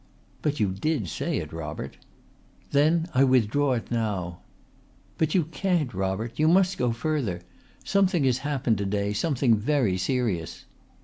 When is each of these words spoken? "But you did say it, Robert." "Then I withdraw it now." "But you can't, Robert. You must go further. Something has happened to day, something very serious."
"But 0.41 0.59
you 0.59 0.69
did 0.69 1.07
say 1.09 1.37
it, 1.37 1.53
Robert." 1.53 1.95
"Then 2.71 3.07
I 3.13 3.23
withdraw 3.23 3.73
it 3.73 3.91
now." 3.91 4.39
"But 5.19 5.35
you 5.35 5.43
can't, 5.43 5.93
Robert. 5.93 6.39
You 6.39 6.47
must 6.47 6.79
go 6.79 6.91
further. 6.91 7.41
Something 7.83 8.23
has 8.23 8.39
happened 8.39 8.79
to 8.79 8.85
day, 8.87 9.13
something 9.13 9.55
very 9.55 9.99
serious." 9.99 10.65